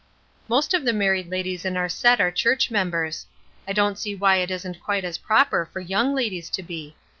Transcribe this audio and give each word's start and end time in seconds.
Most 0.47 0.73
of 0.73 0.83
the 0.83 0.93
married 0.93 1.29
ladies 1.29 1.63
in 1.63 1.77
our 1.77 1.87
set 1.87 2.19
are 2.19 2.31
church 2.31 2.71
members. 2.71 3.27
I 3.67 3.73
don't 3.73 3.99
see 3.99 4.15
why 4.15 4.37
it 4.37 4.49
isn't 4.49 4.81
quite 4.81 5.03
as 5.05 5.19
proper 5.19 5.63
for 5.71 5.79
young 5.79 6.15
ladies 6.15 6.49
to 6.57 6.63
be. 6.63 6.95